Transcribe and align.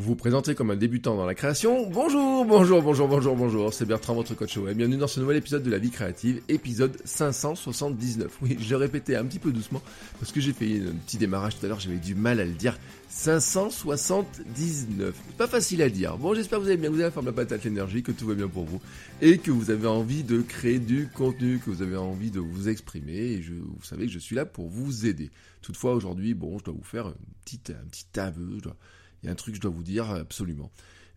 Vous 0.00 0.04
vous 0.04 0.16
présentez 0.16 0.54
comme 0.54 0.70
un 0.70 0.76
débutant 0.76 1.16
dans 1.16 1.26
la 1.26 1.34
création. 1.34 1.86
Bonjour, 1.86 2.46
bonjour, 2.46 2.80
bonjour, 2.80 3.08
bonjour, 3.08 3.36
bonjour. 3.36 3.74
C'est 3.74 3.84
Bertrand, 3.84 4.14
votre 4.14 4.34
coach. 4.34 4.58
Bienvenue 4.58 4.96
dans 4.96 5.06
ce 5.06 5.20
nouvel 5.20 5.36
épisode 5.36 5.62
de 5.62 5.70
La 5.70 5.76
vie 5.76 5.90
créative, 5.90 6.40
épisode 6.48 6.96
579. 7.04 8.38
Oui, 8.40 8.56
je 8.58 8.74
répétais 8.74 9.16
un 9.16 9.26
petit 9.26 9.38
peu 9.38 9.52
doucement 9.52 9.82
parce 10.18 10.32
que 10.32 10.40
j'ai 10.40 10.54
fait 10.54 10.80
un 10.80 10.94
petit 11.06 11.18
démarrage 11.18 11.58
tout 11.58 11.66
à 11.66 11.68
l'heure, 11.68 11.78
j'avais 11.78 11.98
du 11.98 12.14
mal 12.14 12.40
à 12.40 12.46
le 12.46 12.52
dire. 12.52 12.78
579. 13.10 15.14
Pas 15.36 15.46
facile 15.46 15.82
à 15.82 15.90
dire. 15.90 16.16
Bon, 16.16 16.32
j'espère 16.32 16.58
que 16.58 16.64
vous 16.64 16.70
allez 16.70 16.78
bien, 16.78 16.88
vous 16.88 16.96
avez 16.96 17.04
la 17.04 17.10
forme 17.10 17.26
de 17.26 17.30
la 17.30 17.36
patate, 17.36 17.62
l'énergie, 17.62 18.02
que 18.02 18.12
tout 18.12 18.26
va 18.26 18.32
bien 18.32 18.48
pour 18.48 18.64
vous 18.64 18.80
et 19.20 19.36
que 19.36 19.50
vous 19.50 19.70
avez 19.70 19.88
envie 19.88 20.24
de 20.24 20.40
créer 20.40 20.78
du 20.78 21.10
contenu, 21.14 21.58
que 21.58 21.68
vous 21.68 21.82
avez 21.82 21.98
envie 21.98 22.30
de 22.30 22.40
vous 22.40 22.70
exprimer 22.70 23.18
et 23.18 23.42
je, 23.42 23.52
vous 23.52 23.82
savez 23.82 24.06
que 24.06 24.12
je 24.12 24.18
suis 24.18 24.36
là 24.36 24.46
pour 24.46 24.68
vous 24.68 25.04
aider. 25.04 25.30
Toutefois, 25.60 25.92
aujourd'hui, 25.92 26.32
bon, 26.32 26.58
je 26.58 26.64
dois 26.64 26.74
vous 26.74 26.82
faire 26.82 27.08
un 27.08 27.14
petit, 27.44 27.60
un 27.68 27.86
petit 27.88 28.18
aveu. 28.18 28.54
Je 28.56 28.62
dois, 28.62 28.76
il 29.22 29.26
y 29.26 29.28
a 29.28 29.32
un 29.32 29.36
truc 29.36 29.54
que 29.54 29.56
je 29.56 29.62
dois 29.62 29.70
vous 29.70 29.82
dire 29.82 30.10
absolument. 30.10 30.70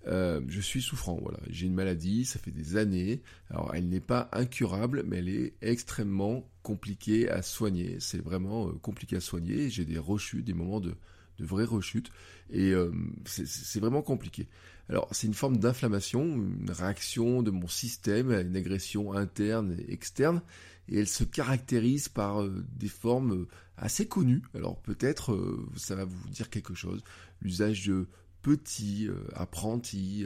Euh, 0.08 0.42
je 0.48 0.62
suis 0.62 0.82
souffrant, 0.82 1.18
voilà. 1.22 1.40
J'ai 1.50 1.66
une 1.66 1.74
maladie, 1.74 2.26
ça 2.26 2.40
fait 2.40 2.52
des 2.52 2.78
années. 2.78 3.22
Alors, 3.50 3.74
elle 3.74 3.90
n'est 3.90 4.00
pas 4.00 4.30
incurable, 4.34 5.04
mais 5.08 5.18
elle 5.18 5.30
est 5.30 5.54
extrêmement 5.62 6.48
compliquée 6.62 7.30
à 7.30 7.42
soigner. 7.42 7.98
C'est 8.00 8.24
vraiment 8.24 8.68
euh, 8.68 8.74
compliqué 8.82 9.16
à 9.16 9.22
soigner. 9.22 9.70
J'ai 9.70 9.86
des 9.86 9.98
rechutes, 9.98 10.46
des 10.46 10.54
moments 10.54 10.80
de, 10.80 10.94
de 11.40 11.46
vraies 11.46 11.66
rechutes, 11.66 12.12
et 12.52 12.72
euh, 12.72 12.92
c'est 13.26 13.80
vraiment 13.80 14.04
compliqué. 14.04 14.48
Alors, 14.90 15.08
c'est 15.12 15.26
une 15.26 15.34
forme 15.34 15.58
d'inflammation, 15.58 16.24
une 16.24 16.70
réaction 16.70 17.42
de 17.42 17.50
mon 17.50 17.68
système 17.68 18.30
à 18.30 18.42
une 18.42 18.56
agression 18.56 19.14
interne 19.14 19.76
et 19.80 19.92
externe, 19.92 20.42
et 20.88 21.00
elle 21.00 21.08
se 21.08 21.24
caractérise 21.24 22.10
par 22.10 22.48
des 22.48 22.88
formes 22.88 23.48
assez 23.78 24.08
connues. 24.08 24.42
Alors, 24.54 24.82
peut-être, 24.82 25.34
euh, 25.34 25.68
ça 25.76 25.96
va 25.96 26.06
vous 26.06 26.30
dire 26.30 26.50
quelque 26.50 26.74
chose. 26.74 27.04
L'usage 27.42 27.88
de 27.88 28.08
petit, 28.42 29.10
apprenti, 29.34 30.26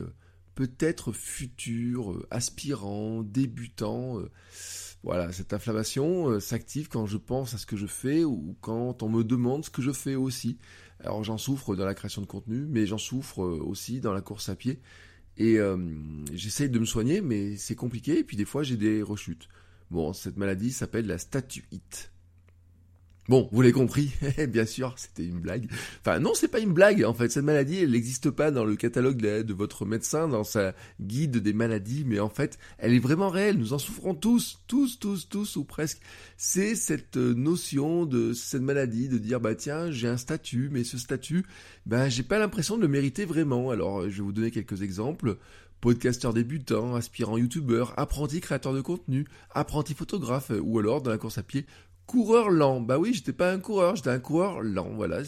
peut-être 0.55 1.13
futur, 1.13 2.25
aspirant, 2.31 3.23
débutant. 3.23 4.17
Voilà, 5.03 5.31
cette 5.31 5.53
inflammation 5.53 6.37
s'active 6.41 6.89
quand 6.89 7.05
je 7.05 7.15
pense 7.15 7.53
à 7.53 7.57
ce 7.57 7.65
que 7.65 7.77
je 7.77 7.87
fais 7.87 8.25
ou 8.25 8.57
quand 8.59 9.03
on 9.03 9.09
me 9.09 9.23
demande 9.23 9.63
ce 9.63 9.69
que 9.69 9.81
je 9.81 9.91
fais 9.91 10.15
aussi. 10.15 10.57
Alors 10.99 11.23
j'en 11.23 11.37
souffre 11.37 11.77
dans 11.77 11.85
la 11.85 11.93
création 11.93 12.21
de 12.21 12.27
contenu, 12.27 12.65
mais 12.67 12.85
j'en 12.85 12.97
souffre 12.97 13.39
aussi 13.39 14.01
dans 14.01 14.11
la 14.11 14.19
course 14.19 14.49
à 14.49 14.55
pied. 14.57 14.81
Et 15.37 15.57
j'essaye 16.33 16.69
de 16.69 16.79
me 16.79 16.85
soigner, 16.85 17.21
mais 17.21 17.55
c'est 17.55 17.75
compliqué. 17.75 18.19
Et 18.19 18.23
puis 18.25 18.35
des 18.35 18.43
fois 18.43 18.63
j'ai 18.63 18.75
des 18.75 19.01
rechutes. 19.01 19.47
Bon, 19.91 20.11
cette 20.11 20.35
maladie 20.35 20.71
s'appelle 20.71 21.07
la 21.07 21.17
statuite. 21.17 22.11
Bon, 23.29 23.47
vous 23.51 23.61
l'avez 23.61 23.73
compris, 23.73 24.11
bien 24.49 24.65
sûr, 24.65 24.95
c'était 24.97 25.23
une 25.23 25.39
blague. 25.39 25.69
Enfin, 26.01 26.17
non, 26.17 26.31
c'est 26.33 26.47
pas 26.47 26.57
une 26.57 26.73
blague, 26.73 27.03
en 27.03 27.13
fait. 27.13 27.29
Cette 27.29 27.43
maladie, 27.43 27.77
elle 27.77 27.91
n'existe 27.91 28.31
pas 28.31 28.49
dans 28.49 28.65
le 28.65 28.75
catalogue 28.75 29.17
de, 29.17 29.53
votre 29.53 29.85
médecin, 29.85 30.27
dans 30.27 30.43
sa 30.43 30.73
guide 30.99 31.37
des 31.37 31.53
maladies, 31.53 32.05
mais 32.07 32.19
en 32.19 32.29
fait, 32.29 32.57
elle 32.79 32.91
est 32.91 32.99
vraiment 32.99 33.29
réelle. 33.29 33.59
Nous 33.59 33.73
en 33.73 33.77
souffrons 33.77 34.15
tous, 34.15 34.63
tous, 34.65 34.97
tous, 34.97 35.29
tous, 35.29 35.57
ou 35.57 35.63
presque. 35.63 35.99
C'est 36.37 36.73
cette 36.73 37.17
notion 37.17 38.07
de 38.07 38.33
cette 38.33 38.63
maladie, 38.63 39.09
de 39.09 39.19
dire, 39.19 39.39
bah 39.39 39.53
tiens, 39.53 39.91
j'ai 39.91 40.07
un 40.07 40.17
statut, 40.17 40.69
mais 40.71 40.83
ce 40.83 40.97
statut, 40.97 41.45
bah 41.85 42.09
j'ai 42.09 42.23
pas 42.23 42.39
l'impression 42.39 42.77
de 42.77 42.81
le 42.81 42.87
mériter 42.87 43.25
vraiment. 43.25 43.69
Alors, 43.69 44.09
je 44.09 44.17
vais 44.17 44.23
vous 44.23 44.33
donner 44.33 44.49
quelques 44.49 44.81
exemples 44.81 45.37
podcasteur 45.81 46.33
débutant, 46.33 46.95
aspirant 46.95 47.37
youtubeur, 47.37 47.93
apprenti 47.97 48.41
créateur 48.41 48.73
de 48.73 48.81
contenu, 48.81 49.25
apprenti 49.51 49.93
photographe, 49.93 50.51
ou 50.61 50.79
alors 50.79 51.01
dans 51.01 51.11
la 51.11 51.17
course 51.17 51.37
à 51.37 51.43
pied, 51.43 51.65
coureur 52.09 52.49
lent. 52.49 52.81
Bah 52.81 52.97
oui, 52.97 53.13
j'étais 53.13 53.33
pas 53.33 53.51
un 53.51 53.59
coureur, 53.59 53.95
j'étais 53.95 54.09
un 54.09 54.19
coureur 54.19 54.63
lent. 54.63 54.89
Voilà, 54.95 55.19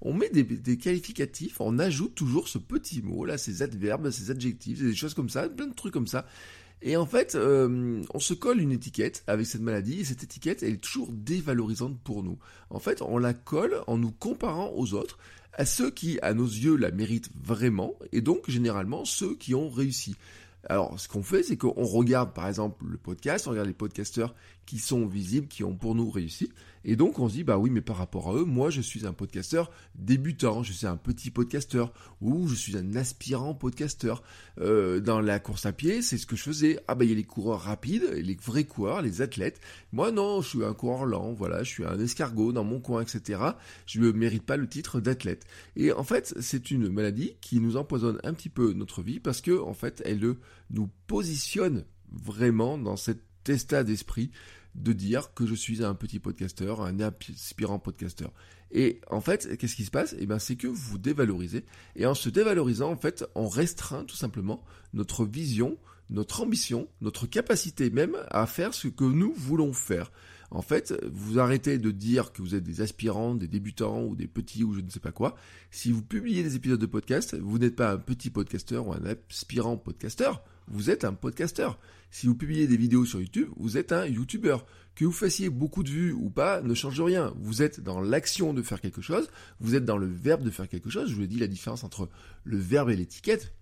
on 0.00 0.12
met 0.12 0.30
des, 0.30 0.44
des, 0.44 0.78
qualificatifs, 0.78 1.60
on 1.60 1.80
ajoute 1.80 2.14
toujours 2.14 2.46
ce 2.46 2.58
petit 2.58 3.02
mot 3.02 3.24
là, 3.24 3.38
ces 3.38 3.62
adverbes, 3.62 4.08
ces 4.10 4.30
adjectifs, 4.30 4.80
des 4.80 4.94
choses 4.94 5.14
comme 5.14 5.28
ça, 5.28 5.48
plein 5.48 5.66
de 5.66 5.74
trucs 5.74 5.92
comme 5.92 6.06
ça. 6.06 6.24
Et 6.80 6.96
en 6.96 7.06
fait, 7.06 7.34
euh, 7.34 8.02
on 8.14 8.20
se 8.20 8.34
colle 8.34 8.60
une 8.60 8.70
étiquette 8.70 9.24
avec 9.26 9.46
cette 9.46 9.62
maladie, 9.62 10.00
et 10.00 10.04
cette 10.04 10.22
étiquette, 10.22 10.62
elle 10.62 10.74
est 10.74 10.82
toujours 10.82 11.10
dévalorisante 11.12 11.98
pour 12.02 12.22
nous. 12.22 12.38
En 12.70 12.78
fait, 12.78 13.02
on 13.02 13.18
la 13.18 13.34
colle 13.34 13.82
en 13.88 13.98
nous 13.98 14.12
comparant 14.12 14.72
aux 14.76 14.94
autres, 14.94 15.18
à 15.54 15.64
ceux 15.64 15.90
qui, 15.90 16.20
à 16.22 16.34
nos 16.34 16.46
yeux, 16.46 16.76
la 16.76 16.92
méritent 16.92 17.30
vraiment, 17.42 17.94
et 18.12 18.20
donc 18.20 18.48
généralement 18.48 19.04
ceux 19.04 19.34
qui 19.34 19.54
ont 19.54 19.68
réussi. 19.68 20.14
Alors, 20.68 20.98
ce 20.98 21.08
qu'on 21.08 21.22
fait, 21.22 21.42
c'est 21.42 21.56
qu'on 21.56 21.84
regarde, 21.84 22.32
par 22.32 22.46
exemple, 22.46 22.84
le 22.86 22.96
podcast, 22.96 23.46
on 23.46 23.50
regarde 23.50 23.66
les 23.66 23.74
podcasteurs 23.74 24.34
qui 24.64 24.78
sont 24.78 25.06
visibles, 25.06 25.48
qui 25.48 25.64
ont 25.64 25.74
pour 25.74 25.94
nous 25.94 26.08
réussi, 26.10 26.52
et 26.84 26.96
donc 26.96 27.18
on 27.18 27.28
se 27.28 27.34
dit, 27.34 27.44
bah 27.44 27.58
oui, 27.58 27.70
mais 27.70 27.80
par 27.80 27.96
rapport 27.96 28.30
à 28.30 28.34
eux, 28.34 28.44
moi 28.44 28.70
je 28.70 28.80
suis 28.80 29.06
un 29.06 29.12
podcasteur 29.12 29.70
débutant, 29.94 30.62
je 30.62 30.72
suis 30.72 30.86
un 30.86 30.96
petit 30.96 31.30
podcasteur, 31.30 31.92
ou 32.20 32.48
je 32.48 32.54
suis 32.54 32.76
un 32.76 32.96
aspirant 32.96 33.54
podcasteur. 33.54 34.22
Euh, 34.60 35.00
dans 35.00 35.20
la 35.20 35.38
course 35.38 35.66
à 35.66 35.72
pied, 35.72 36.02
c'est 36.02 36.18
ce 36.18 36.26
que 36.26 36.36
je 36.36 36.42
faisais. 36.42 36.78
Ah 36.88 36.94
bah 36.94 37.04
il 37.04 37.10
y 37.10 37.12
a 37.12 37.16
les 37.16 37.24
coureurs 37.24 37.60
rapides, 37.60 38.10
les 38.12 38.36
vrais 38.36 38.64
coureurs, 38.64 39.02
les 39.02 39.22
athlètes. 39.22 39.60
Moi 39.92 40.10
non, 40.10 40.40
je 40.42 40.48
suis 40.48 40.64
un 40.64 40.74
coureur 40.74 41.06
lent, 41.06 41.32
voilà, 41.32 41.62
je 41.62 41.70
suis 41.70 41.84
un 41.84 41.98
escargot 41.98 42.52
dans 42.52 42.64
mon 42.64 42.80
coin, 42.80 43.02
etc. 43.02 43.40
Je 43.86 44.00
ne 44.00 44.10
mérite 44.12 44.44
pas 44.44 44.56
le 44.56 44.68
titre 44.68 45.00
d'athlète. 45.00 45.44
Et 45.76 45.92
en 45.92 46.04
fait, 46.04 46.34
c'est 46.40 46.70
une 46.70 46.88
maladie 46.88 47.36
qui 47.40 47.60
nous 47.60 47.76
empoisonne 47.76 48.18
un 48.24 48.34
petit 48.34 48.48
peu 48.48 48.72
notre 48.72 49.02
vie 49.02 49.20
parce 49.20 49.40
que 49.40 49.58
en 49.58 49.74
fait, 49.74 50.02
elle 50.04 50.20
nous 50.70 50.90
positionne 51.06 51.84
vraiment 52.10 52.78
dans 52.78 52.96
cet 52.96 53.20
état 53.48 53.84
d'esprit 53.84 54.30
de 54.74 54.92
dire 54.92 55.34
que 55.34 55.46
je 55.46 55.54
suis 55.54 55.84
un 55.84 55.94
petit 55.94 56.18
podcasteur, 56.18 56.80
un 56.80 56.98
aspirant 57.00 57.78
podcasteur. 57.78 58.32
Et 58.70 59.00
en 59.10 59.20
fait, 59.20 59.56
qu'est-ce 59.58 59.76
qui 59.76 59.84
se 59.84 59.90
passe? 59.90 60.14
Eh 60.18 60.26
bien, 60.26 60.38
c'est 60.38 60.56
que 60.56 60.66
vous 60.66 60.98
dévalorisez. 60.98 61.64
Et 61.94 62.06
en 62.06 62.14
se 62.14 62.30
dévalorisant, 62.30 62.90
en 62.90 62.96
fait, 62.96 63.24
on 63.34 63.48
restreint 63.48 64.04
tout 64.04 64.16
simplement 64.16 64.64
notre 64.94 65.26
vision, 65.26 65.76
notre 66.08 66.42
ambition, 66.42 66.88
notre 67.00 67.26
capacité 67.26 67.90
même 67.90 68.16
à 68.30 68.46
faire 68.46 68.72
ce 68.72 68.88
que 68.88 69.04
nous 69.04 69.32
voulons 69.34 69.72
faire. 69.72 70.10
En 70.50 70.60
fait, 70.60 70.94
vous 71.10 71.38
arrêtez 71.38 71.78
de 71.78 71.90
dire 71.90 72.32
que 72.32 72.42
vous 72.42 72.54
êtes 72.54 72.62
des 72.62 72.82
aspirants, 72.82 73.34
des 73.34 73.48
débutants 73.48 74.04
ou 74.04 74.14
des 74.14 74.26
petits 74.26 74.64
ou 74.64 74.74
je 74.74 74.80
ne 74.80 74.90
sais 74.90 75.00
pas 75.00 75.12
quoi. 75.12 75.34
Si 75.70 75.90
vous 75.92 76.02
publiez 76.02 76.42
des 76.42 76.56
épisodes 76.56 76.80
de 76.80 76.86
podcast, 76.86 77.34
vous 77.38 77.58
n'êtes 77.58 77.76
pas 77.76 77.92
un 77.92 77.98
petit 77.98 78.28
podcasteur 78.28 78.86
ou 78.86 78.92
un 78.92 79.02
aspirant 79.04 79.78
podcasteur, 79.78 80.44
vous 80.68 80.90
êtes 80.90 81.04
un 81.04 81.14
podcasteur. 81.14 81.78
Si 82.10 82.26
vous 82.26 82.34
publiez 82.34 82.66
des 82.66 82.76
vidéos 82.76 83.04
sur 83.04 83.20
YouTube, 83.20 83.48
vous 83.56 83.78
êtes 83.78 83.92
un 83.92 84.06
YouTuber. 84.06 84.58
Que 84.94 85.06
vous 85.06 85.12
fassiez 85.12 85.48
beaucoup 85.48 85.82
de 85.82 85.88
vues 85.88 86.12
ou 86.12 86.28
pas 86.28 86.60
ne 86.60 86.74
change 86.74 87.00
rien. 87.00 87.32
Vous 87.40 87.62
êtes 87.62 87.80
dans 87.80 88.00
l'action 88.00 88.52
de 88.52 88.62
faire 88.62 88.80
quelque 88.80 89.00
chose, 89.00 89.30
vous 89.60 89.74
êtes 89.74 89.86
dans 89.86 89.96
le 89.96 90.06
verbe 90.06 90.42
de 90.42 90.50
faire 90.50 90.68
quelque 90.68 90.90
chose. 90.90 91.08
Je 91.08 91.14
vous 91.14 91.22
ai 91.22 91.26
dit 91.26 91.38
la 91.38 91.46
différence 91.46 91.84
entre 91.84 92.10
le 92.44 92.58
verbe 92.58 92.90
et 92.90 92.96
l'étiquette. 92.96 93.54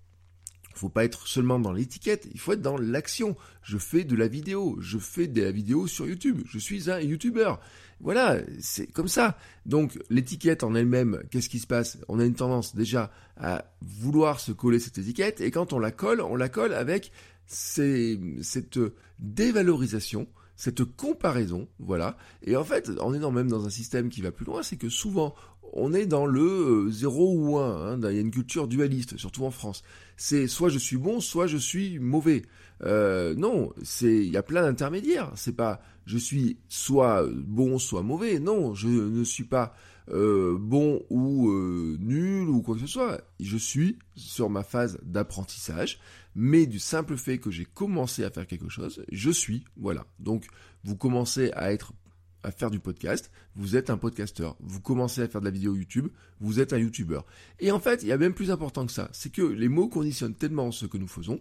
Faut 0.81 0.89
pas 0.89 1.05
être 1.05 1.27
seulement 1.27 1.59
dans 1.59 1.73
l'étiquette, 1.73 2.27
il 2.33 2.41
faut 2.41 2.55
être 2.55 2.63
dans 2.63 2.79
l'action. 2.79 3.37
Je 3.63 3.77
fais 3.77 4.03
de 4.03 4.17
la 4.17 4.29
vidéo, 4.29 4.79
je 4.81 4.97
fais 4.97 5.27
de 5.27 5.43
la 5.43 5.51
vidéo 5.51 5.87
sur 5.87 6.07
YouTube, 6.07 6.41
je 6.47 6.59
suis 6.59 6.91
un 6.91 7.01
YouTuber. 7.01 7.53
Voilà, 8.01 8.39
c'est 8.61 8.87
comme 8.87 9.07
ça. 9.07 9.37
Donc 9.67 9.99
l'étiquette 10.09 10.65
en 10.65 10.75
elle-même, 10.75 11.23
qu'est-ce 11.31 11.51
qui 11.51 11.59
se 11.59 11.67
passe? 11.67 11.99
On 12.09 12.19
a 12.19 12.25
une 12.25 12.35
tendance 12.35 12.75
déjà 12.75 13.13
à 13.37 13.67
vouloir 13.83 14.41
se 14.41 14.53
coller 14.53 14.79
cette 14.79 14.97
étiquette, 14.97 15.43
et 15.43 15.51
quand 15.51 15.75
on 15.75 15.79
la 15.79 15.91
colle, 15.91 16.23
on 16.23 16.35
la 16.35 16.49
colle 16.49 16.73
avec 16.73 17.13
cette 17.47 18.81
dévalorisation, 19.19 20.29
cette 20.57 20.83
comparaison, 20.85 21.69
voilà. 21.79 22.17
Et 22.43 22.57
en 22.57 22.65
fait, 22.65 22.91
on 23.03 23.13
est 23.13 23.19
dans, 23.19 23.33
même 23.33 23.51
dans 23.51 23.67
un 23.67 23.71
système 23.71 24.09
qui 24.09 24.23
va 24.23 24.33
plus 24.33 24.47
loin, 24.47 24.63
c'est 24.63 24.79
que 24.79 24.89
souvent, 24.89 25.35
on 25.73 25.93
est 25.93 26.07
dans 26.07 26.27
le 26.27 26.91
0 26.91 27.23
euh, 27.23 27.37
ou 27.37 27.59
1, 27.59 27.93
hein, 27.93 28.01
il 28.03 28.15
y 28.15 28.19
a 28.19 28.21
une 28.21 28.31
culture 28.31 28.69
dualiste, 28.69 29.17
surtout 29.17 29.45
en 29.45 29.51
France. 29.51 29.83
C'est 30.17 30.47
soit 30.47 30.69
je 30.69 30.79
suis 30.79 30.97
bon, 30.97 31.21
soit 31.21 31.47
je 31.47 31.57
suis 31.57 31.99
mauvais. 31.99 32.43
Euh, 32.83 33.35
non, 33.35 33.73
c'est 33.83 34.15
il 34.15 34.31
y 34.31 34.37
a 34.37 34.43
plein 34.43 34.63
d'intermédiaires. 34.63 35.33
C'est 35.37 35.57
pas 35.57 35.81
je 36.07 36.19
suis 36.19 36.59
soit 36.69 37.27
bon, 37.33 37.79
soit 37.79 38.03
mauvais. 38.03 38.39
Non, 38.39 38.75
je 38.75 38.89
ne 38.89 39.25
suis 39.25 39.45
pas 39.45 39.75
euh, 40.11 40.57
bon 40.59 41.03
ou 41.11 41.53
nul 41.99 42.49
ou 42.49 42.63
quoi 42.63 42.75
que 42.75 42.83
ce 42.83 42.87
soit. 42.87 43.21
Je 43.39 43.57
suis 43.57 43.99
sur 44.15 44.51
ma 44.51 44.63
phase 44.63 44.99
d'apprentissage 45.03 46.01
mais 46.35 46.67
du 46.67 46.79
simple 46.79 47.17
fait 47.17 47.39
que 47.39 47.51
j'ai 47.51 47.65
commencé 47.65 48.25
à 48.25 48.31
faire 48.31 48.47
quelque 48.47 48.69
chose, 48.69 49.05
je 49.11 49.31
suis, 49.31 49.65
voilà. 49.77 50.07
Donc 50.19 50.47
vous 50.85 50.97
commencez 50.97 51.51
à 51.53 51.73
être 51.73 51.93
à 52.43 52.51
faire 52.51 52.71
du 52.71 52.79
podcast, 52.79 53.31
vous 53.57 53.77
êtes 53.77 53.91
un 53.91 53.97
podcasteur. 53.97 54.57
Vous 54.61 54.81
commencez 54.81 55.23
à 55.23 55.29
faire 55.29 55.41
de 55.41 55.47
la 55.47 55.51
vidéo 55.51 55.75
YouTube, 55.75 56.09
vous 56.41 56.61
êtes 56.61 56.73
un 56.73 56.79
YouTuber. 56.79 57.21
Et 57.59 57.71
en 57.71 57.81
fait, 57.81 58.03
il 58.03 58.09
y 58.09 58.13
a 58.13 58.19
même 58.19 58.35
plus 58.35 58.51
important 58.51 58.87
que 58.87 58.93
ça. 58.93 59.09
C'est 59.13 59.33
que 59.33 59.43
les 59.43 59.69
mots 59.69 59.89
conditionnent 59.89 60.35
tellement 60.35 60.73
ce 60.73 60.87
que 60.87 60.99
nous 60.99 61.09
faisons 61.09 61.41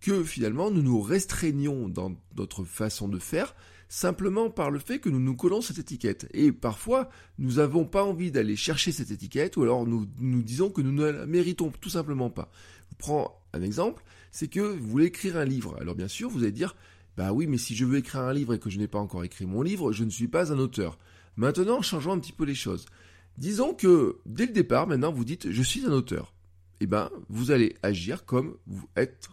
que 0.00 0.22
finalement 0.22 0.70
nous 0.70 0.82
nous 0.82 1.00
restreignons 1.00 1.88
dans 1.88 2.14
notre 2.36 2.64
façon 2.64 3.08
de 3.08 3.18
faire 3.18 3.54
simplement 3.88 4.50
par 4.50 4.70
le 4.70 4.78
fait 4.78 4.98
que 4.98 5.08
nous 5.08 5.18
nous 5.18 5.34
collons 5.34 5.62
cette 5.62 5.78
étiquette. 5.78 6.28
Et 6.34 6.52
parfois, 6.52 7.08
nous 7.38 7.54
n'avons 7.54 7.86
pas 7.86 8.04
envie 8.04 8.30
d'aller 8.30 8.54
chercher 8.54 8.92
cette 8.92 9.10
étiquette 9.10 9.56
ou 9.56 9.62
alors 9.62 9.86
nous 9.86 10.06
nous 10.20 10.42
disons 10.42 10.70
que 10.70 10.82
nous 10.82 10.92
ne 10.92 11.06
la 11.06 11.26
méritons 11.26 11.72
tout 11.80 11.88
simplement 11.88 12.30
pas. 12.30 12.50
Je 12.90 12.96
prends 12.98 13.40
un 13.54 13.62
exemple, 13.62 14.04
c'est 14.30 14.48
que 14.48 14.60
vous 14.60 14.86
voulez 14.86 15.06
écrire 15.06 15.36
un 15.36 15.44
livre. 15.44 15.76
Alors 15.80 15.94
bien 15.94 16.08
sûr, 16.08 16.28
vous 16.28 16.42
allez 16.42 16.52
dire, 16.52 16.76
bah 17.18 17.32
oui, 17.32 17.48
mais 17.48 17.58
si 17.58 17.74
je 17.74 17.84
veux 17.84 17.98
écrire 17.98 18.20
un 18.20 18.32
livre 18.32 18.54
et 18.54 18.60
que 18.60 18.70
je 18.70 18.78
n'ai 18.78 18.86
pas 18.86 19.00
encore 19.00 19.24
écrit 19.24 19.44
mon 19.44 19.60
livre, 19.60 19.90
je 19.90 20.04
ne 20.04 20.10
suis 20.10 20.28
pas 20.28 20.52
un 20.52 20.58
auteur. 20.60 21.00
Maintenant, 21.34 21.82
changeons 21.82 22.12
un 22.12 22.20
petit 22.20 22.30
peu 22.30 22.44
les 22.44 22.54
choses. 22.54 22.86
Disons 23.36 23.74
que 23.74 24.20
dès 24.24 24.46
le 24.46 24.52
départ, 24.52 24.86
maintenant, 24.86 25.10
vous 25.10 25.24
dites, 25.24 25.50
je 25.50 25.62
suis 25.64 25.84
un 25.84 25.90
auteur. 25.90 26.32
Eh 26.78 26.86
ben, 26.86 27.10
vous 27.28 27.50
allez 27.50 27.74
agir 27.82 28.24
comme 28.24 28.56
vous 28.68 28.88
êtes 28.94 29.30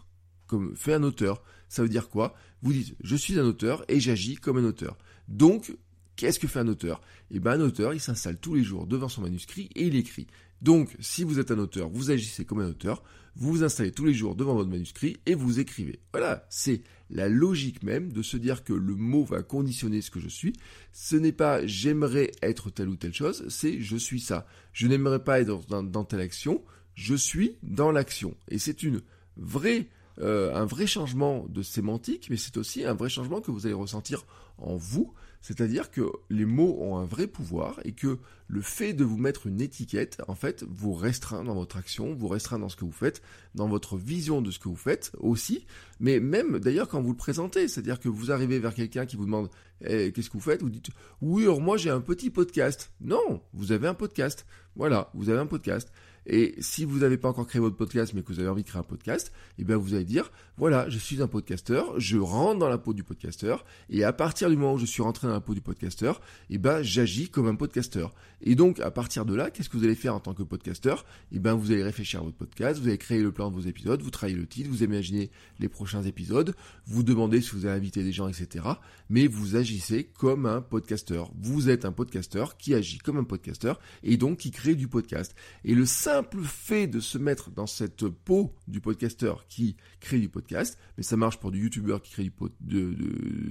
comme 0.48 0.74
fait 0.74 0.94
un 0.94 1.04
auteur. 1.04 1.44
Ça 1.68 1.82
veut 1.82 1.88
dire 1.88 2.08
quoi? 2.08 2.34
Vous 2.60 2.72
dites 2.72 2.96
je 3.04 3.14
suis 3.14 3.38
un 3.38 3.44
auteur 3.44 3.84
et 3.86 4.00
j'agis 4.00 4.34
comme 4.34 4.58
un 4.58 4.64
auteur. 4.64 4.98
Donc, 5.28 5.72
qu'est-ce 6.16 6.38
que 6.38 6.48
fait 6.48 6.60
un 6.60 6.68
auteur? 6.68 7.00
Eh 7.30 7.40
bien 7.40 7.52
un 7.52 7.60
auteur, 7.60 7.94
il 7.94 8.00
s'installe 8.00 8.38
tous 8.38 8.54
les 8.54 8.62
jours 8.62 8.86
devant 8.86 9.08
son 9.08 9.22
manuscrit 9.22 9.70
et 9.74 9.86
il 9.86 9.96
écrit. 9.96 10.26
Donc, 10.62 10.96
si 11.00 11.22
vous 11.22 11.38
êtes 11.38 11.50
un 11.50 11.58
auteur, 11.58 11.88
vous 11.88 12.10
agissez 12.10 12.44
comme 12.44 12.60
un 12.60 12.68
auteur, 12.68 13.02
vous 13.36 13.50
vous 13.52 13.64
installez 13.64 13.92
tous 13.92 14.06
les 14.06 14.14
jours 14.14 14.34
devant 14.34 14.54
votre 14.54 14.70
manuscrit 14.70 15.18
et 15.26 15.34
vous 15.34 15.60
écrivez. 15.60 16.00
Voilà, 16.12 16.46
c'est 16.48 16.82
la 17.10 17.28
logique 17.28 17.82
même 17.82 18.12
de 18.12 18.22
se 18.22 18.38
dire 18.38 18.64
que 18.64 18.72
le 18.72 18.94
mot 18.94 19.24
va 19.24 19.42
conditionner 19.42 20.00
ce 20.00 20.10
que 20.10 20.20
je 20.20 20.28
suis. 20.28 20.54
Ce 20.92 21.16
n'est 21.16 21.32
pas 21.32 21.66
j'aimerais 21.66 22.32
être 22.42 22.70
telle 22.70 22.88
ou 22.88 22.96
telle 22.96 23.12
chose, 23.12 23.44
c'est 23.48 23.80
je 23.80 23.96
suis 23.96 24.20
ça. 24.20 24.46
Je 24.72 24.86
n'aimerais 24.86 25.22
pas 25.22 25.40
être 25.40 25.66
dans, 25.66 26.04
telle 26.04 26.20
action, 26.20 26.64
je 26.94 27.14
suis 27.14 27.56
dans 27.62 27.92
l'action. 27.92 28.34
Et 28.48 28.58
c'est 28.58 28.82
une 28.82 29.02
vraie 29.36 29.88
euh, 30.18 30.54
un 30.54 30.64
vrai 30.64 30.86
changement 30.86 31.44
de 31.50 31.62
sémantique, 31.62 32.28
mais 32.30 32.38
c'est 32.38 32.56
aussi 32.56 32.84
un 32.84 32.94
vrai 32.94 33.10
changement 33.10 33.42
que 33.42 33.50
vous 33.50 33.66
allez 33.66 33.74
ressentir 33.74 34.24
en 34.56 34.74
vous, 34.76 35.12
c'est-à-dire 35.42 35.90
que 35.90 36.02
les 36.30 36.44
mots 36.44 36.76
ont 36.80 36.98
un 36.98 37.04
vrai 37.04 37.26
pouvoir 37.26 37.80
et 37.84 37.92
que 37.92 38.18
le 38.48 38.60
fait 38.60 38.92
de 38.92 39.04
vous 39.04 39.16
mettre 39.16 39.46
une 39.46 39.60
étiquette, 39.60 40.22
en 40.28 40.34
fait, 40.34 40.64
vous 40.68 40.92
restreint 40.92 41.44
dans 41.44 41.54
votre 41.54 41.76
action, 41.76 42.14
vous 42.14 42.28
restreint 42.28 42.58
dans 42.58 42.68
ce 42.68 42.76
que 42.76 42.84
vous 42.84 42.92
faites, 42.92 43.22
dans 43.54 43.68
votre 43.68 43.96
vision 43.96 44.42
de 44.42 44.50
ce 44.50 44.58
que 44.58 44.68
vous 44.68 44.76
faites 44.76 45.12
aussi, 45.18 45.66
mais 46.00 46.20
même 46.20 46.58
d'ailleurs 46.58 46.88
quand 46.88 47.02
vous 47.02 47.10
le 47.10 47.16
présentez, 47.16 47.68
c'est-à-dire 47.68 47.98
que 47.98 48.08
vous 48.08 48.30
arrivez 48.30 48.58
vers 48.58 48.74
quelqu'un 48.74 49.06
qui 49.06 49.16
vous 49.16 49.24
demande 49.24 49.50
eh, 49.82 50.12
qu'est-ce 50.12 50.30
que 50.30 50.34
vous 50.34 50.40
faites, 50.40 50.62
vous 50.62 50.70
dites 50.70 50.90
oui, 51.20 51.44
alors 51.44 51.60
moi 51.60 51.76
j'ai 51.76 51.90
un 51.90 52.00
petit 52.00 52.30
podcast. 52.30 52.92
Non, 53.00 53.42
vous 53.52 53.72
avez 53.72 53.88
un 53.88 53.94
podcast. 53.94 54.46
Voilà, 54.74 55.10
vous 55.14 55.28
avez 55.28 55.38
un 55.38 55.46
podcast. 55.46 55.90
Et 56.26 56.54
si 56.58 56.84
vous 56.84 56.98
n'avez 56.98 57.16
pas 57.16 57.28
encore 57.28 57.46
créé 57.46 57.60
votre 57.60 57.76
podcast, 57.76 58.12
mais 58.12 58.22
que 58.22 58.32
vous 58.32 58.40
avez 58.40 58.48
envie 58.48 58.64
de 58.64 58.68
créer 58.68 58.80
un 58.80 58.84
podcast, 58.84 59.32
eh 59.58 59.64
bien 59.64 59.76
vous 59.76 59.94
allez 59.94 60.04
dire, 60.04 60.32
voilà, 60.56 60.88
je 60.88 60.98
suis 60.98 61.22
un 61.22 61.28
podcasteur, 61.28 61.98
je 62.00 62.18
rentre 62.18 62.58
dans 62.58 62.68
la 62.68 62.78
peau 62.78 62.94
du 62.94 63.04
podcasteur, 63.04 63.64
et 63.90 64.02
à 64.02 64.12
partir 64.12 64.50
du 64.50 64.56
moment 64.56 64.74
où 64.74 64.78
je 64.78 64.86
suis 64.86 65.02
rentré 65.02 65.28
dans 65.28 65.32
la 65.32 65.40
peau 65.40 65.54
du 65.54 65.60
podcasteur, 65.60 66.20
eh 66.50 66.58
ben 66.58 66.82
j'agis 66.82 67.28
comme 67.28 67.46
un 67.46 67.54
podcasteur. 67.54 68.12
Et 68.42 68.56
donc 68.56 68.80
à 68.80 68.90
partir 68.90 69.24
de 69.24 69.34
là, 69.34 69.50
qu'est-ce 69.50 69.68
que 69.68 69.76
vous 69.76 69.84
allez 69.84 69.94
faire 69.94 70.14
en 70.14 70.20
tant 70.20 70.34
que 70.34 70.42
podcasteur 70.42 71.04
Eh 71.32 71.38
ben 71.38 71.54
vous 71.54 71.70
allez 71.70 71.84
réfléchir 71.84 72.20
à 72.20 72.22
votre 72.24 72.36
podcast, 72.36 72.80
vous 72.80 72.88
allez 72.88 72.98
créer 72.98 73.22
le 73.22 73.30
plan 73.30 73.50
de 73.50 73.54
vos 73.54 73.62
épisodes, 73.62 74.02
vous 74.02 74.10
travaillez 74.10 74.36
le 74.36 74.46
titre, 74.46 74.68
vous 74.68 74.82
imaginez 74.82 75.30
les 75.60 75.68
prochains 75.68 76.02
épisodes, 76.02 76.54
vous 76.86 77.04
demandez 77.04 77.40
si 77.40 77.52
vous 77.52 77.66
allez 77.66 77.76
inviter 77.76 78.02
des 78.02 78.12
gens, 78.12 78.26
etc. 78.26 78.64
Mais 79.10 79.28
vous 79.28 79.54
agissez 79.54 80.04
comme 80.04 80.46
un 80.46 80.60
podcasteur. 80.60 81.30
Vous 81.40 81.70
êtes 81.70 81.84
un 81.84 81.92
podcasteur 81.92 82.56
qui 82.56 82.74
agit 82.74 82.98
comme 82.98 83.18
un 83.18 83.24
podcasteur 83.24 83.78
et 84.02 84.16
donc 84.16 84.38
qui 84.38 84.50
crée 84.50 84.74
du 84.74 84.88
podcast. 84.88 85.34
Et 85.64 85.74
le 85.74 85.86
simple 85.86 86.15
fait 86.22 86.86
de 86.86 87.00
se 87.00 87.18
mettre 87.18 87.50
dans 87.50 87.66
cette 87.66 88.06
peau 88.08 88.54
du 88.68 88.80
podcasteur 88.80 89.46
qui 89.48 89.76
crée 90.00 90.18
du 90.18 90.28
podcast, 90.28 90.78
mais 90.96 91.02
ça 91.02 91.16
marche 91.16 91.38
pour 91.38 91.50
du 91.50 91.62
youtubeur 91.62 92.02
qui 92.02 92.12
crée 92.12 92.24
du 92.24 92.32
de, 92.60 92.94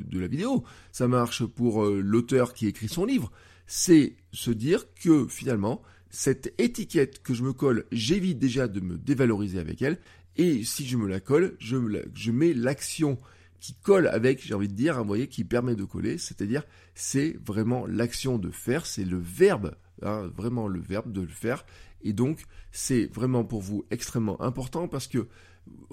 de, 0.06 0.20
la 0.20 0.28
vidéo, 0.28 0.64
ça 0.92 1.08
marche 1.08 1.46
pour 1.46 1.84
euh, 1.84 2.02
l'auteur 2.02 2.54
qui 2.54 2.68
écrit 2.68 2.88
son 2.88 3.06
livre, 3.06 3.32
c'est 3.68 4.16
se 4.32 4.52
dire 4.52 4.86
que 4.94 5.28
finalement, 5.28 5.82
cette 6.10 6.54
étiquette 6.58 7.22
que 7.22 7.34
je 7.34 7.44
me 7.44 7.54
colle, 7.54 7.86
j'évite 7.92 8.40
déjà 8.40 8.68
de 8.68 8.80
me 8.80 8.98
dévaloriser 8.98 9.60
avec 9.60 9.82
elle, 9.82 10.00
et 10.38 10.64
si 10.64 10.86
je 10.86 10.98
me 10.98 11.08
la 11.08 11.20
colle, 11.20 11.56
je, 11.60 11.78
je 12.14 12.32
mets 12.32 12.54
l'action 12.54 13.18
qui 13.60 13.74
colle 13.74 14.08
avec, 14.08 14.46
j'ai 14.46 14.54
envie 14.54 14.68
de 14.68 14.74
dire, 14.74 14.98
vous 15.00 15.08
voyez, 15.08 15.28
qui 15.28 15.44
permet 15.44 15.76
de 15.76 15.84
coller, 15.84 16.18
c'est-à-dire 16.18 16.64
c'est 16.94 17.38
vraiment 17.44 17.86
l'action 17.88 18.38
de 18.38 18.52
faire, 18.52 18.86
c'est 18.86 19.06
le 19.06 19.18
verbe, 19.18 19.76
hein, 20.02 20.30
vraiment 20.36 20.68
le 20.68 20.80
verbe 20.80 21.12
de 21.12 21.22
le 21.22 21.28
faire, 21.28 21.66
et 22.06 22.14
donc, 22.14 22.46
c'est 22.72 23.08
vraiment 23.08 23.44
pour 23.44 23.62
vous 23.62 23.84
extrêmement 23.90 24.40
important 24.42 24.88
parce 24.88 25.08
que 25.08 25.28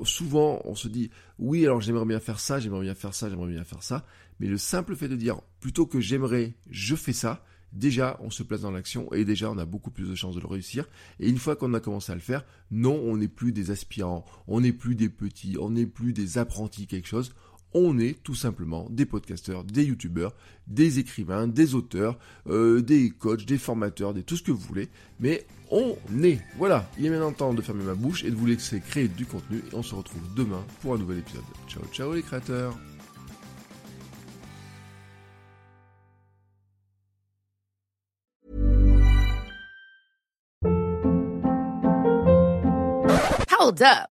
souvent, 0.04 0.60
on 0.64 0.74
se 0.74 0.86
dit, 0.86 1.10
oui, 1.38 1.64
alors 1.64 1.80
j'aimerais 1.80 2.04
bien 2.04 2.20
faire 2.20 2.38
ça, 2.38 2.60
j'aimerais 2.60 2.82
bien 2.82 2.94
faire 2.94 3.14
ça, 3.14 3.30
j'aimerais 3.30 3.50
bien 3.50 3.64
faire 3.64 3.82
ça. 3.82 4.04
Mais 4.38 4.46
le 4.46 4.58
simple 4.58 4.94
fait 4.94 5.08
de 5.08 5.16
dire, 5.16 5.40
plutôt 5.60 5.86
que 5.86 6.00
j'aimerais, 6.00 6.52
je 6.70 6.94
fais 6.96 7.14
ça, 7.14 7.42
déjà, 7.72 8.18
on 8.20 8.28
se 8.28 8.42
place 8.42 8.60
dans 8.60 8.70
l'action 8.70 9.10
et 9.14 9.24
déjà, 9.24 9.50
on 9.50 9.56
a 9.56 9.64
beaucoup 9.64 9.90
plus 9.90 10.06
de 10.06 10.14
chances 10.14 10.34
de 10.34 10.40
le 10.40 10.46
réussir. 10.46 10.86
Et 11.18 11.30
une 11.30 11.38
fois 11.38 11.56
qu'on 11.56 11.72
a 11.72 11.80
commencé 11.80 12.12
à 12.12 12.14
le 12.14 12.20
faire, 12.20 12.44
non, 12.70 13.00
on 13.02 13.16
n'est 13.16 13.28
plus 13.28 13.52
des 13.52 13.70
aspirants, 13.70 14.26
on 14.46 14.60
n'est 14.60 14.74
plus 14.74 14.94
des 14.94 15.08
petits, 15.08 15.56
on 15.58 15.70
n'est 15.70 15.86
plus 15.86 16.12
des 16.12 16.36
apprentis 16.36 16.86
quelque 16.86 17.08
chose 17.08 17.34
on 17.74 17.98
est 17.98 18.22
tout 18.22 18.34
simplement 18.34 18.86
des 18.90 19.06
podcasteurs, 19.06 19.64
des 19.64 19.84
youtubeurs, 19.84 20.34
des 20.66 20.98
écrivains, 20.98 21.48
des 21.48 21.74
auteurs, 21.74 22.18
euh, 22.48 22.82
des 22.82 23.10
coachs, 23.10 23.44
des 23.44 23.58
formateurs, 23.58 24.14
des 24.14 24.22
tout 24.22 24.36
ce 24.36 24.42
que 24.42 24.52
vous 24.52 24.58
voulez, 24.58 24.88
mais 25.20 25.46
on 25.70 25.96
est. 26.22 26.40
Voilà, 26.58 26.88
il 26.98 27.06
est 27.06 27.10
maintenant 27.10 27.32
temps 27.32 27.54
de 27.54 27.62
fermer 27.62 27.84
ma 27.84 27.94
bouche 27.94 28.24
et 28.24 28.30
de 28.30 28.36
vous 28.36 28.46
laisser 28.46 28.80
créer 28.80 29.08
du 29.08 29.26
contenu 29.26 29.58
et 29.58 29.74
on 29.74 29.82
se 29.82 29.94
retrouve 29.94 30.22
demain 30.36 30.64
pour 30.80 30.94
un 30.94 30.98
nouvel 30.98 31.18
épisode. 31.18 31.42
Ciao 31.68 31.82
ciao 31.92 32.14
les 32.14 32.22
créateurs 32.22 32.76
Hold 43.62 43.80
up, 43.80 44.11